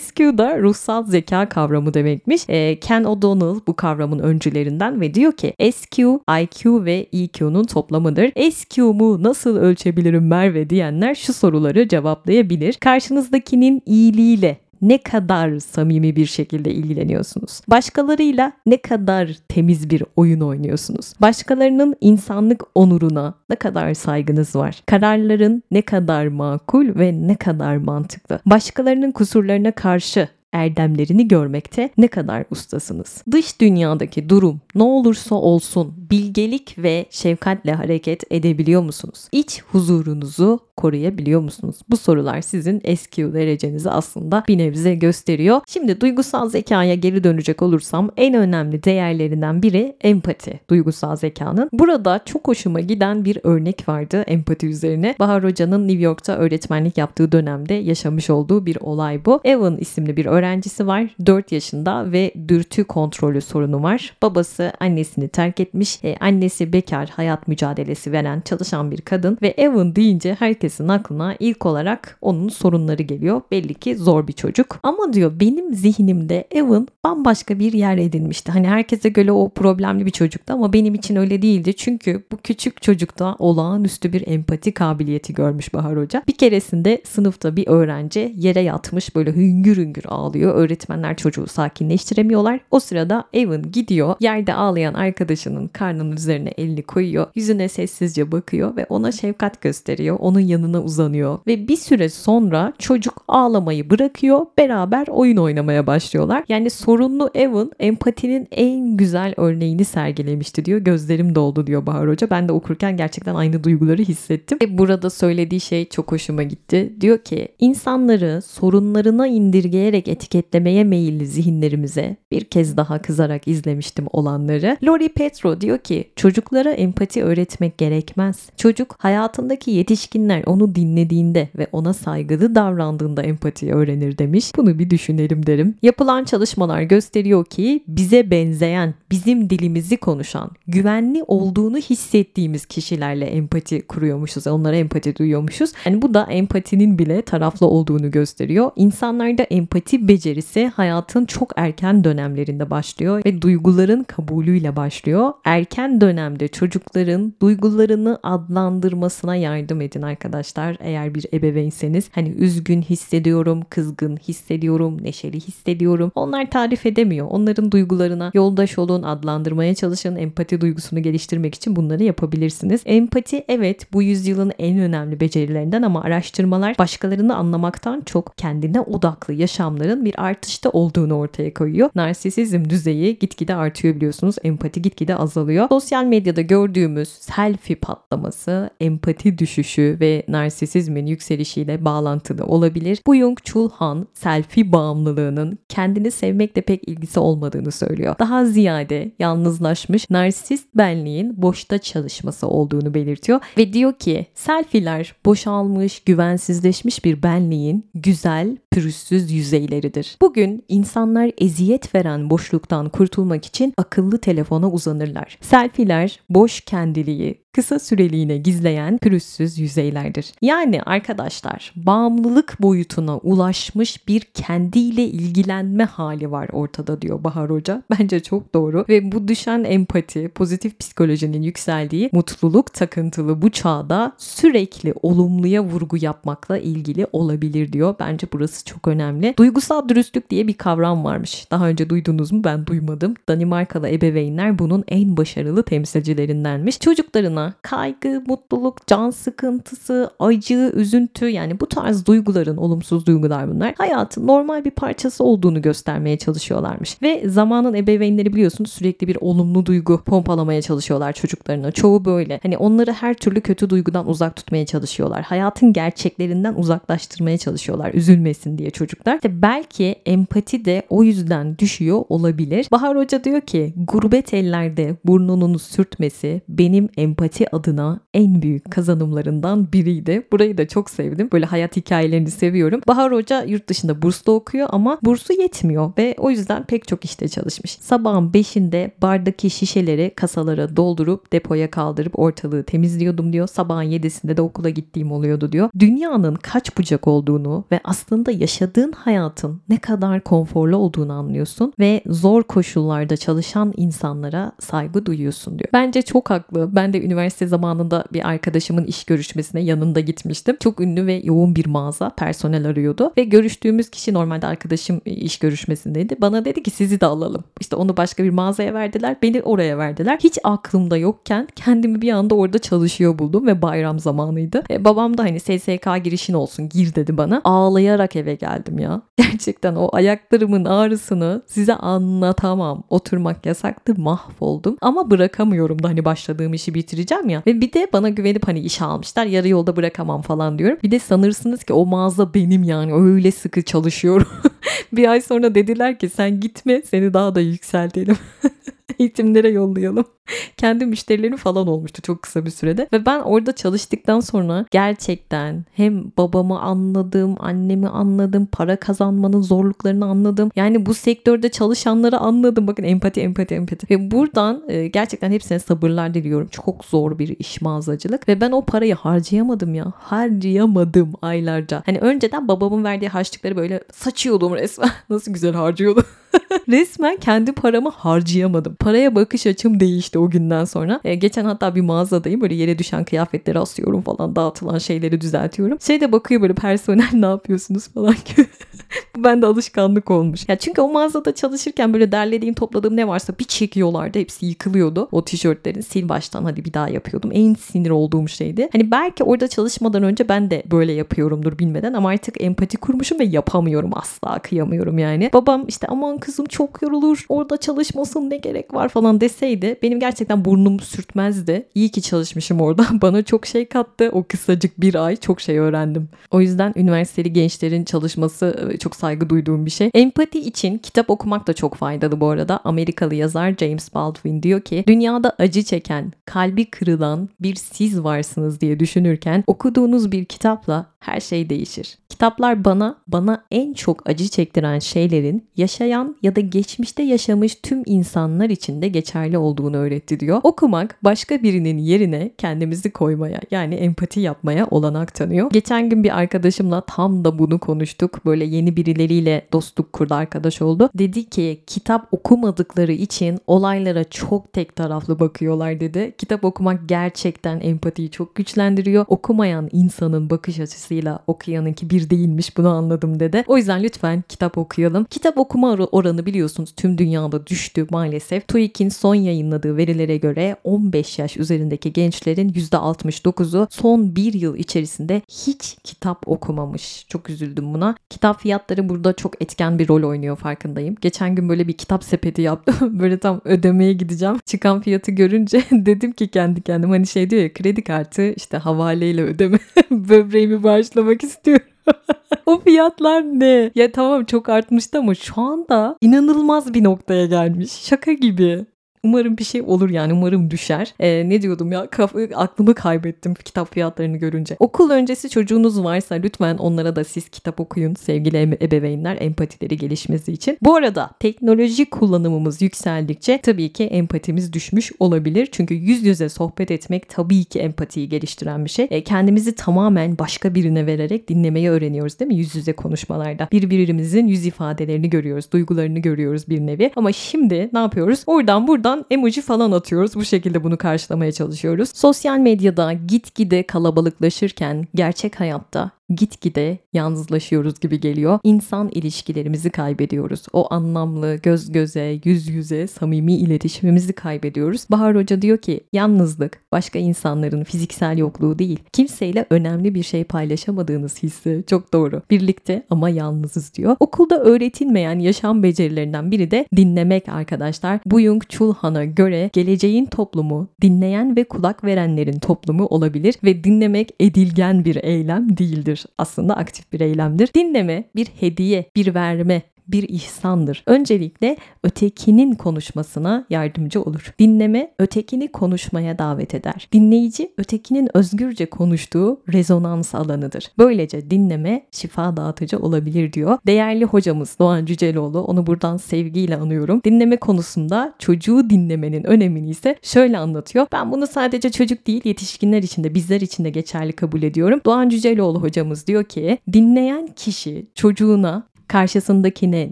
[0.00, 2.42] SQ da ruhsal zeka kavramı demekmiş.
[2.48, 5.98] E, Ken O'Donnell bu kavramın öncülerinden ve diyor ki SQ,
[6.40, 8.50] IQ ve EQ'nun toplamıdır.
[8.52, 12.74] SQ'mu nasıl ölçebilirim Merve diyenler şu soruları cevaplayabilir.
[12.74, 17.60] Karşınızdakinin iyiliğiyle ne kadar samimi bir şekilde ilgileniyorsunuz?
[17.68, 21.12] Başkalarıyla ne kadar temiz bir oyun oynuyorsunuz?
[21.20, 24.82] Başkalarının insanlık onuruna ne kadar saygınız var?
[24.86, 28.40] Kararların ne kadar makul ve ne kadar mantıklı?
[28.46, 33.22] Başkalarının kusurlarına karşı erdemlerini görmekte ne kadar ustasınız?
[33.30, 39.28] Dış dünyadaki durum ne olursa olsun bilgelik ve şefkatle hareket edebiliyor musunuz?
[39.32, 41.76] İç huzurunuzu koruyabiliyor musunuz?
[41.90, 45.60] Bu sorular sizin SQ derecenizi aslında bir nebze gösteriyor.
[45.66, 51.70] Şimdi duygusal zekaya geri dönecek olursam en önemli değerlerinden biri empati duygusal zekanın.
[51.72, 55.14] Burada çok hoşuma giden bir örnek vardı empati üzerine.
[55.18, 59.40] Bahar Hoca'nın New York'ta öğretmenlik yaptığı dönemde yaşamış olduğu bir olay bu.
[59.44, 61.14] Evan isimli bir öğrencisi var.
[61.26, 64.16] 4 yaşında ve dürtü kontrolü sorunu var.
[64.22, 66.04] Babası annesini terk etmiş.
[66.04, 70.34] E, annesi bekar, hayat mücadelesi veren, çalışan bir kadın ve Evan deyince
[70.68, 73.40] herkesin aklına ilk olarak onun sorunları geliyor.
[73.50, 74.78] Belli ki zor bir çocuk.
[74.82, 78.52] Ama diyor benim zihnimde Evan bambaşka bir yer edinmişti.
[78.52, 81.76] Hani herkese göre o problemli bir çocuktu ama benim için öyle değildi.
[81.76, 86.22] Çünkü bu küçük çocukta olağanüstü bir empati kabiliyeti görmüş Bahar Hoca.
[86.28, 90.54] Bir keresinde sınıfta bir öğrenci yere yatmış böyle hüngür hüngür ağlıyor.
[90.54, 92.60] Öğretmenler çocuğu sakinleştiremiyorlar.
[92.70, 94.14] O sırada Evan gidiyor.
[94.20, 97.26] Yerde ağlayan arkadaşının karnının üzerine elini koyuyor.
[97.34, 100.16] Yüzüne sessizce bakıyor ve ona şefkat gösteriyor.
[100.20, 101.38] Onun yanına uzanıyor.
[101.46, 104.46] Ve bir süre sonra çocuk ağlamayı bırakıyor.
[104.58, 106.44] Beraber oyun oynamaya başlıyorlar.
[106.48, 110.80] Yani sorunlu Evan empatinin en güzel örneğini sergilemişti diyor.
[110.80, 112.30] Gözlerim doldu diyor Bahar Hoca.
[112.30, 114.58] Ben de okurken gerçekten aynı duyguları hissettim.
[114.62, 116.92] Ve burada söylediği şey çok hoşuma gitti.
[117.00, 124.76] Diyor ki insanları sorunlarına indirgeyerek etiketlemeye meyilli zihinlerimize bir kez daha kızarak izlemiştim olanları.
[124.84, 128.50] Lori Petro diyor ki çocuklara empati öğretmek gerekmez.
[128.56, 134.52] Çocuk hayatındaki yetişkinler onu dinlediğinde ve ona saygılı davrandığında empati öğrenir demiş.
[134.56, 135.74] Bunu bir düşünelim derim.
[135.82, 144.46] Yapılan çalışmalar gösteriyor ki bize benzeyen, bizim dilimizi konuşan, güvenli olduğunu hissettiğimiz kişilerle empati kuruyormuşuz.
[144.46, 145.72] Onlara empati duyuyormuşuz.
[145.86, 148.70] Yani bu da empatinin bile taraflı olduğunu gösteriyor.
[148.76, 155.32] İnsanlarda empati becerisi hayatın çok erken dönemlerinde başlıyor ve duyguların kabulüyle başlıyor.
[155.44, 160.37] Erken dönemde çocukların duygularını adlandırmasına yardım edin arkadaşlar.
[160.80, 166.12] Eğer bir ebeveynseniz hani üzgün hissediyorum, kızgın hissediyorum, neşeli hissediyorum.
[166.14, 167.26] Onlar tarif edemiyor.
[167.30, 170.16] Onların duygularına yoldaş olun, adlandırmaya çalışın.
[170.16, 172.82] Empati duygusunu geliştirmek için bunları yapabilirsiniz.
[172.86, 180.04] Empati evet bu yüzyılın en önemli becerilerinden ama araştırmalar başkalarını anlamaktan çok kendine odaklı yaşamların
[180.04, 181.90] bir artışta olduğunu ortaya koyuyor.
[181.94, 184.36] Narsisizm düzeyi gitgide artıyor biliyorsunuz.
[184.44, 185.68] Empati gitgide azalıyor.
[185.68, 192.98] Sosyal medyada gördüğümüz selfie patlaması, empati düşüşü ve narsisizmin yükselişiyle bağlantılı olabilir.
[193.06, 198.14] Bu Jung Chul Han selfie bağımlılığının kendini sevmekle pek ilgisi olmadığını söylüyor.
[198.18, 207.04] Daha ziyade yalnızlaşmış narsist benliğin boşta çalışması olduğunu belirtiyor ve diyor ki selfie'ler boşalmış, güvensizleşmiş
[207.04, 210.16] bir benliğin güzel, pürüzsüz yüzeyleridir.
[210.22, 215.38] Bugün insanlar eziyet veren boşluktan kurtulmak için akıllı telefona uzanırlar.
[215.40, 220.32] Selfie'ler boş kendiliği, kısa süreliğine gizleyen pürüzsüz yüzeylerdir.
[220.42, 227.82] Yani arkadaşlar bağımlılık boyutuna ulaşmış bir kendiyle ilgilenme hali var ortada diyor Bahar Hoca.
[227.98, 234.94] Bence çok doğru ve bu düşen empati, pozitif psikolojinin yükseldiği mutluluk takıntılı bu çağda sürekli
[235.02, 237.94] olumluya vurgu yapmakla ilgili olabilir diyor.
[238.00, 239.34] Bence burası çok önemli.
[239.38, 241.46] Duygusal dürüstlük diye bir kavram varmış.
[241.50, 242.44] Daha önce duydunuz mu?
[242.44, 243.14] Ben duymadım.
[243.28, 246.80] Danimarkalı ebeveynler bunun en başarılı temsilcilerindenmiş.
[246.80, 254.26] Çocuklarına kaygı, mutluluk, can sıkıntısı, acı, üzüntü yani bu tarz duyguların, olumsuz duygular bunlar hayatın
[254.26, 257.02] normal bir parçası olduğunu göstermeye çalışıyorlarmış.
[257.02, 261.72] Ve zamanın ebeveynleri biliyorsunuz sürekli bir olumlu duygu pompalamaya çalışıyorlar çocuklarına.
[261.72, 262.40] Çoğu böyle.
[262.42, 265.22] Hani onları her türlü kötü duygudan uzak tutmaya çalışıyorlar.
[265.22, 267.94] Hayatın gerçeklerinden uzaklaştırmaya çalışıyorlar.
[267.94, 269.14] Üzülmesin diye çocuklar.
[269.14, 272.68] İşte belki empati de o yüzden düşüyor olabilir.
[272.72, 279.72] Bahar Hoca diyor ki gurbet ellerde burnunun sürtmesi benim empati empati adına en büyük kazanımlarından
[279.72, 280.26] biriydi.
[280.32, 281.28] Burayı da çok sevdim.
[281.32, 282.80] Böyle hayat hikayelerini seviyorum.
[282.88, 287.28] Bahar Hoca yurt dışında burslu okuyor ama bursu yetmiyor ve o yüzden pek çok işte
[287.28, 287.70] çalışmış.
[287.80, 293.46] Sabahın 5'inde bardaki şişeleri kasalara doldurup depoya kaldırıp ortalığı temizliyordum diyor.
[293.46, 295.70] Sabahın 7'sinde de okula gittiğim oluyordu diyor.
[295.78, 302.42] Dünyanın kaç bucak olduğunu ve aslında yaşadığın hayatın ne kadar konforlu olduğunu anlıyorsun ve zor
[302.42, 305.68] koşullarda çalışan insanlara saygı duyuyorsun diyor.
[305.72, 306.76] Bence çok haklı.
[306.76, 310.56] Ben de üniversite üniversite zamanında bir arkadaşımın iş görüşmesine yanında gitmiştim.
[310.60, 316.16] Çok ünlü ve yoğun bir mağaza personel arıyordu ve görüştüğümüz kişi normalde arkadaşım iş görüşmesindeydi.
[316.20, 317.44] Bana dedi ki sizi de alalım.
[317.60, 319.16] İşte onu başka bir mağazaya verdiler.
[319.22, 320.18] Beni oraya verdiler.
[320.24, 324.62] Hiç aklımda yokken kendimi bir anda orada çalışıyor buldum ve bayram zamanıydı.
[324.70, 327.40] E, babam da hani SSK girişin olsun gir dedi bana.
[327.44, 329.02] Ağlayarak eve geldim ya.
[329.16, 332.82] Gerçekten o ayaklarımın ağrısını size anlatamam.
[332.90, 334.76] Oturmak yasaktı mahvoldum.
[334.80, 337.42] Ama bırakamıyorum da hani başladığım işi bitireceğim vereceğim ya.
[337.46, 340.78] Ve bir de bana güvenip hani işe almışlar yarı yolda bırakamam falan diyorum.
[340.82, 344.28] Bir de sanırsınız ki o mağaza benim yani öyle sıkı çalışıyorum.
[344.92, 348.16] bir ay sonra dediler ki sen gitme seni daha da yükseltelim.
[348.98, 350.04] eğitimlere yollayalım.
[350.56, 352.88] Kendi müşterilerim falan olmuştu çok kısa bir sürede.
[352.92, 360.50] Ve ben orada çalıştıktan sonra gerçekten hem babamı anladım, annemi anladım, para kazanmanın zorluklarını anladım.
[360.56, 362.66] Yani bu sektörde çalışanları anladım.
[362.66, 363.86] Bakın empati, empati, empati.
[363.90, 366.48] Ve buradan e, gerçekten hepsine sabırlar diliyorum.
[366.48, 368.28] Çok zor bir iş mağazacılık.
[368.28, 369.92] Ve ben o parayı harcayamadım ya.
[369.96, 371.82] Harcayamadım aylarca.
[371.86, 374.90] Hani önceden babamın verdiği harçlıkları böyle saçıyordum resmen.
[375.10, 376.04] Nasıl güzel harcıyordum.
[376.68, 378.74] resmen kendi paramı harcayamadım.
[378.74, 381.00] Paraya bakış açım değişti o günden sonra.
[381.04, 385.80] E, geçen hatta bir mağazadayım böyle yere düşen kıyafetleri asıyorum falan dağıtılan şeyleri düzeltiyorum.
[385.80, 388.46] Şey de bakıyor böyle personel ne yapıyorsunuz falan gibi.
[389.24, 390.48] ben de alışkanlık olmuş.
[390.48, 394.18] Ya çünkü o mağazada çalışırken böyle derlediğim topladığım ne varsa bir çekiyorlardı.
[394.18, 395.08] Hepsi yıkılıyordu.
[395.12, 397.30] O tişörtlerin sil baştan hadi bir daha yapıyordum.
[397.34, 398.68] En sinir olduğum şeydi.
[398.72, 403.24] Hani belki orada çalışmadan önce ben de böyle yapıyorumdur bilmeden ama artık empati kurmuşum ve
[403.24, 405.30] yapamıyorum asla kıyamıyorum yani.
[405.32, 410.44] Babam işte aman kızım çok yorulur orada çalışmasın ne gerek var falan deseydi benim gerçekten
[410.44, 411.66] burnum sürtmezdi.
[411.74, 412.86] İyi ki çalışmışım orada.
[413.02, 414.10] Bana çok şey kattı.
[414.12, 416.08] O kısacık bir ay çok şey öğrendim.
[416.30, 419.90] O yüzden üniversiteli gençlerin çalışması e, çok saygı duyduğum bir şey.
[419.94, 422.60] Empati için kitap okumak da çok faydalı bu arada.
[422.64, 428.80] Amerikalı yazar James Baldwin diyor ki dünyada acı çeken, kalbi kırılan bir siz varsınız diye
[428.80, 431.98] düşünürken okuduğunuz bir kitapla her şey değişir.
[432.08, 438.50] Kitaplar bana, bana en çok acı çektiren şeylerin yaşayan ya da geçmişte yaşamış tüm insanlar
[438.50, 440.40] için de geçerli olduğunu öğretti diyor.
[440.42, 445.50] Okumak başka birinin yerine kendimizi koymaya yani empati yapmaya olanak tanıyor.
[445.50, 448.26] Geçen gün bir arkadaşımla tam da bunu konuştuk.
[448.26, 450.90] Böyle yeni birileriyle dostluk kurdu, arkadaş oldu.
[450.94, 456.14] Dedi ki kitap okumadıkları için olaylara çok tek taraflı bakıyorlar dedi.
[456.18, 459.04] Kitap okumak gerçekten empatiyi çok güçlendiriyor.
[459.08, 463.44] Okumayan insanın bakış açısıyla okuyanınki bir değilmiş bunu anladım dedi.
[463.46, 465.04] O yüzden lütfen kitap okuyalım.
[465.04, 468.48] Kitap okuma oranı biliyorsunuz tüm dünyada düştü maalesef.
[468.48, 475.76] TÜİK'in son yayınladığı verilere göre 15 yaş üzerindeki gençlerin %69'u son bir yıl içerisinde hiç
[475.84, 477.06] kitap okumamış.
[477.08, 477.94] Çok üzüldüm buna.
[478.10, 480.96] Kitap fiyatları burada çok etken bir rol oynuyor farkındayım.
[481.00, 482.74] Geçen gün böyle bir kitap sepeti yaptım.
[483.00, 484.36] böyle tam ödemeye gideceğim.
[484.46, 489.22] Çıkan fiyatı görünce dedim ki kendi kendime hani şey diyor ya kredi kartı işte havaleyle
[489.22, 489.58] ödeme.
[489.90, 491.66] Böbreğimi bağışlamak istiyorum.
[492.46, 493.70] o fiyatlar ne?
[493.74, 497.72] Ya tamam çok artmıştı ama şu anda inanılmaz bir noktaya gelmiş.
[497.72, 498.66] Şaka gibi.
[499.02, 500.94] Umarım bir şey olur yani umarım düşer.
[501.00, 504.56] Ee, ne diyordum ya Kafa, aklımı kaybettim kitap fiyatlarını görünce.
[504.58, 510.58] Okul öncesi çocuğunuz varsa lütfen onlara da siz kitap okuyun sevgili ebeveynler empatileri gelişmesi için.
[510.62, 515.48] Bu arada teknoloji kullanımımız yükseldikçe tabii ki empatimiz düşmüş olabilir.
[515.52, 518.86] Çünkü yüz yüze sohbet etmek tabii ki empatiyi geliştiren bir şey.
[518.90, 522.36] E, kendimizi tamamen başka birine vererek dinlemeyi öğreniyoruz değil mi?
[522.36, 523.48] Yüz yüze konuşmalarda.
[523.52, 526.90] Birbirimizin yüz ifadelerini görüyoruz, duygularını görüyoruz bir nevi.
[526.96, 528.22] Ama şimdi ne yapıyoruz?
[528.26, 530.14] Oradan buradan oradan emoji falan atıyoruz.
[530.14, 531.90] Bu şekilde bunu karşılamaya çalışıyoruz.
[531.94, 538.38] Sosyal medyada gitgide kalabalıklaşırken gerçek hayatta gitgide yalnızlaşıyoruz gibi geliyor.
[538.44, 540.42] İnsan ilişkilerimizi kaybediyoruz.
[540.52, 544.86] O anlamlı göz göze, yüz yüze samimi iletişimimizi kaybediyoruz.
[544.90, 548.78] Bahar Hoca diyor ki yalnızlık başka insanların fiziksel yokluğu değil.
[548.92, 551.64] Kimseyle önemli bir şey paylaşamadığınız hissi.
[551.66, 552.22] Çok doğru.
[552.30, 553.96] Birlikte ama yalnızız diyor.
[554.00, 558.00] Okulda öğretilmeyen yaşam becerilerinden biri de dinlemek arkadaşlar.
[558.06, 564.84] Byung Chul Han'a göre geleceğin toplumu dinleyen ve kulak verenlerin toplumu olabilir ve dinlemek edilgen
[564.84, 567.50] bir eylem değildir aslında aktif bir eylemdir.
[567.54, 570.82] Dinleme bir hediye, bir verme, bir ihsandır.
[570.86, 574.34] Öncelikle ötekinin konuşmasına yardımcı olur.
[574.38, 576.88] Dinleme ötekini konuşmaya davet eder.
[576.92, 580.70] Dinleyici ötekinin özgürce konuştuğu rezonans alanıdır.
[580.78, 583.58] Böylece dinleme şifa dağıtıcı olabilir diyor.
[583.66, 587.00] Değerli hocamız Doğan Cüceloğlu onu buradan sevgiyle anıyorum.
[587.04, 590.86] Dinleme konusunda çocuğu dinlemenin önemini ise şöyle anlatıyor.
[590.92, 594.80] Ben bunu sadece çocuk değil yetişkinler için de bizler için de geçerli kabul ediyorum.
[594.86, 599.90] Doğan Cüceloğlu hocamız diyor ki dinleyen kişi çocuğuna karşısındakine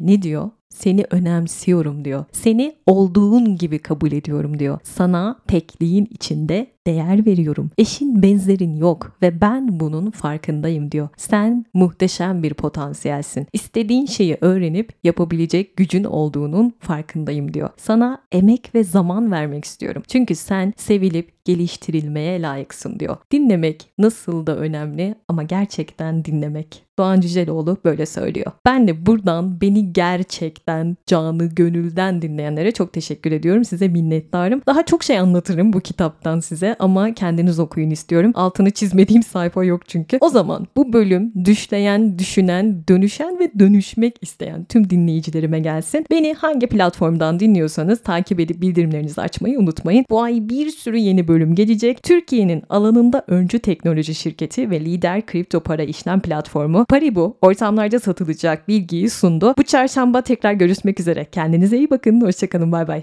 [0.01, 0.51] ne diyor?
[0.69, 2.25] Seni önemsiyorum diyor.
[2.33, 4.79] Seni olduğun gibi kabul ediyorum diyor.
[4.83, 7.71] Sana tekliğin içinde değer veriyorum.
[7.79, 11.09] Eşin benzerin yok ve ben bunun farkındayım diyor.
[11.17, 13.47] Sen muhteşem bir potansiyelsin.
[13.53, 17.69] İstediğin şeyi öğrenip yapabilecek gücün olduğunun farkındayım diyor.
[17.77, 20.03] Sana emek ve zaman vermek istiyorum.
[20.09, 23.17] Çünkü sen sevilip geliştirilmeye layıksın diyor.
[23.33, 26.87] Dinlemek nasıl da önemli ama gerçekten dinlemek.
[26.99, 28.53] Doğan Cüceloğlu böyle söylüyor.
[28.65, 33.65] Ben de buradan beni gerçekten canı gönülden dinleyenlere çok teşekkür ediyorum.
[33.65, 34.63] Size minnettarım.
[34.67, 38.33] Daha çok şey anlatırım bu kitaptan size ama kendiniz okuyun istiyorum.
[38.35, 40.19] Altını çizmediğim sayfa yok çünkü.
[40.21, 46.07] O zaman bu bölüm düşleyen, düşünen, dönüşen ve dönüşmek isteyen tüm dinleyicilerime gelsin.
[46.11, 50.05] Beni hangi platformdan dinliyorsanız takip edip bildirimlerinizi açmayı unutmayın.
[50.11, 52.03] Bu ay bir sürü yeni bölüm gelecek.
[52.03, 59.11] Türkiye'nin alanında öncü teknoloji şirketi ve lider kripto para işlem platformu Paribu ortamlarda satılacak bilgiyi
[59.11, 59.55] sundu.
[59.59, 61.25] Bu çarşamba tekrar görüşmek üzere.
[61.25, 62.21] Kendinize iyi bakın.
[62.21, 62.73] Hoşçakalın.
[62.73, 63.03] Bay bay.